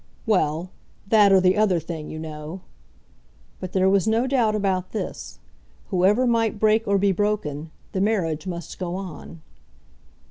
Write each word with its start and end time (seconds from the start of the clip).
"Well; 0.25 0.71
that, 1.09 1.31
or 1.31 1.39
the 1.39 1.55
other 1.55 1.79
thing, 1.79 2.09
you 2.09 2.17
know." 2.17 2.61
But 3.59 3.73
there 3.73 3.87
was 3.87 4.07
no 4.07 4.25
doubt 4.25 4.55
about 4.55 4.93
this; 4.93 5.37
whoever 5.91 6.25
might 6.25 6.59
break 6.59 6.87
or 6.87 6.97
be 6.97 7.11
broken, 7.11 7.69
the 7.91 8.01
marriage 8.01 8.47
must 8.47 8.79
go 8.79 8.95
on. 8.95 9.43